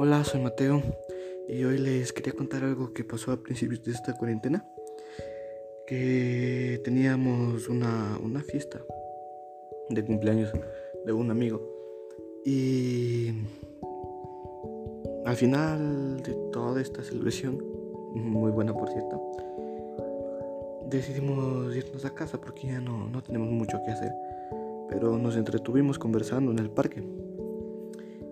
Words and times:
Hola, 0.00 0.22
soy 0.22 0.40
Mateo 0.40 0.80
y 1.48 1.64
hoy 1.64 1.76
les 1.76 2.12
quería 2.12 2.32
contar 2.32 2.62
algo 2.62 2.92
que 2.92 3.02
pasó 3.02 3.32
a 3.32 3.42
principios 3.42 3.82
de 3.82 3.90
esta 3.90 4.16
cuarentena. 4.16 4.64
Que 5.88 6.80
teníamos 6.84 7.68
una, 7.68 8.16
una 8.22 8.40
fiesta 8.40 8.80
de 9.88 10.04
cumpleaños 10.04 10.52
de 11.04 11.12
un 11.12 11.32
amigo 11.32 11.60
y 12.44 13.32
al 15.24 15.34
final 15.34 16.22
de 16.22 16.32
toda 16.52 16.80
esta 16.80 17.02
celebración, 17.02 17.58
muy 18.14 18.52
buena 18.52 18.72
por 18.72 18.90
cierto, 18.90 19.20
decidimos 20.86 21.74
irnos 21.74 22.04
a 22.04 22.14
casa 22.14 22.40
porque 22.40 22.68
ya 22.68 22.80
no, 22.80 23.08
no 23.08 23.20
tenemos 23.20 23.50
mucho 23.50 23.82
que 23.84 23.90
hacer. 23.90 24.12
Pero 24.88 25.18
nos 25.18 25.36
entretuvimos 25.36 25.98
conversando 25.98 26.52
en 26.52 26.60
el 26.60 26.70
parque. 26.70 27.02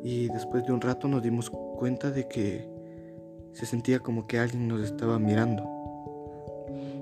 Y 0.02 0.28
después 0.28 0.64
de 0.64 0.72
un 0.72 0.80
rato 0.80 1.08
nos 1.08 1.22
dimos 1.22 1.50
cuenta 1.50 2.10
de 2.10 2.28
que 2.28 2.68
se 3.52 3.66
sentía 3.66 4.00
como 4.00 4.26
que 4.26 4.38
alguien 4.38 4.68
nos 4.68 4.82
estaba 4.82 5.18
mirando. 5.18 5.64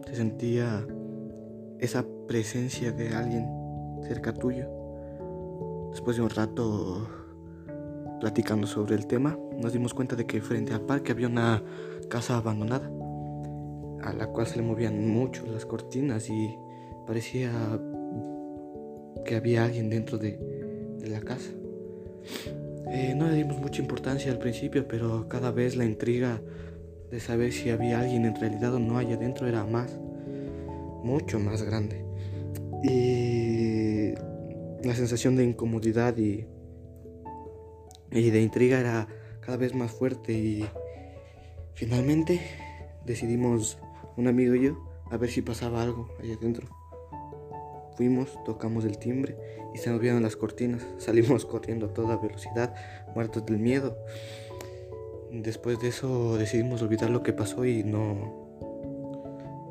Se 0.07 0.17
sentía 0.17 0.87
esa 1.79 2.05
presencia 2.27 2.93
de 2.93 3.15
alguien 3.15 3.49
cerca 4.03 4.33
tuyo. 4.33 4.69
Después 5.91 6.17
de 6.17 6.23
un 6.23 6.31
rato 6.31 7.09
platicando 8.21 8.67
sobre 8.67 8.95
el 8.95 9.07
tema, 9.07 9.39
nos 9.59 9.73
dimos 9.73 9.95
cuenta 9.95 10.17
de 10.17 10.27
que 10.27 10.41
frente 10.41 10.73
al 10.73 10.81
parque 10.81 11.13
había 11.13 11.27
una 11.27 11.63
casa 12.09 12.37
abandonada, 12.37 12.91
a 14.03 14.13
la 14.13 14.27
cual 14.29 14.47
se 14.47 14.57
le 14.57 14.63
movían 14.63 15.09
mucho 15.09 15.45
las 15.47 15.67
cortinas 15.67 16.29
y 16.31 16.57
parecía 17.07 17.51
que 19.25 19.37
había 19.37 19.65
alguien 19.65 19.91
dentro 19.91 20.19
de, 20.19 20.39
la 21.07 21.21
casa. 21.21 21.51
Eh, 22.91 23.15
no 23.17 23.29
le 23.29 23.37
dimos 23.37 23.59
mucha 23.59 23.81
importancia 23.81 24.31
al 24.31 24.39
principio, 24.39 24.87
pero 24.87 25.29
cada 25.29 25.51
vez 25.51 25.77
la 25.77 25.85
intriga 25.85 26.41
de 27.11 27.21
saber 27.21 27.53
si 27.53 27.71
había 27.71 28.01
alguien 28.01 28.25
en 28.25 28.35
realidad 28.35 28.75
o 28.75 28.79
no 28.79 28.99
allá 28.99 29.15
adentro 29.15 29.47
era 29.47 29.65
más, 29.65 29.99
mucho 31.03 31.39
más 31.39 31.63
grande. 31.63 32.05
Y 32.83 34.15
la 34.87 34.95
sensación 34.95 35.37
de 35.37 35.45
incomodidad 35.45 36.17
y, 36.19 36.47
y 38.11 38.31
de 38.31 38.43
intriga 38.43 38.79
era 38.79 39.09
cada 39.41 39.57
vez 39.57 39.75
más 39.75 39.91
fuerte 39.91 40.33
y 40.33 40.65
finalmente 41.75 42.41
decidimos, 43.05 43.79
un 44.17 44.29
amigo 44.29 44.55
y 44.55 44.65
yo, 44.65 44.79
a 45.11 45.17
ver 45.17 45.31
si 45.31 45.43
pasaba 45.43 45.83
algo 45.83 46.09
allá 46.21 46.35
adentro. 46.35 46.84
Fuimos, 47.97 48.39
tocamos 48.45 48.85
el 48.85 48.99
timbre 48.99 49.37
y 49.75 49.79
se 49.79 49.91
nos 49.91 50.01
vieron 50.01 50.23
las 50.23 50.37
cortinas. 50.37 50.87
Salimos 50.99 51.47
corriendo 51.47 51.87
a 51.87 51.95
toda 51.95 52.17
velocidad, 52.17 52.75
muertos 53.15 53.45
del 53.47 53.59
miedo. 53.59 53.97
Después 55.31 55.81
de 55.81 55.89
eso 55.89 56.37
decidimos 56.37 56.83
olvidar 56.83 57.11
lo 57.11 57.23
que 57.23 57.33
pasó 57.33 57.65
y 57.65 57.83
no 57.83 58.45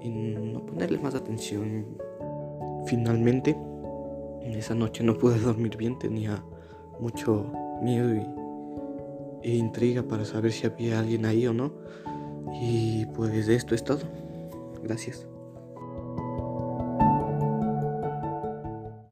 y 0.01 0.09
no 0.09 0.65
ponerle 0.65 0.99
más 0.99 1.15
atención. 1.15 1.85
Finalmente, 2.85 3.55
esa 4.41 4.75
noche 4.75 5.03
no 5.03 5.17
pude 5.17 5.39
dormir 5.39 5.77
bien, 5.77 5.97
tenía 5.97 6.43
mucho 6.99 7.51
miedo 7.81 8.13
y, 8.13 8.43
e 9.43 9.55
intriga 9.55 10.03
para 10.03 10.25
saber 10.25 10.51
si 10.51 10.67
había 10.67 10.99
alguien 10.99 11.25
ahí 11.25 11.47
o 11.47 11.53
no. 11.53 11.73
Y 12.61 13.05
pues 13.07 13.47
esto 13.47 13.73
es 13.73 13.83
todo. 13.83 14.01
Gracias. 14.83 15.25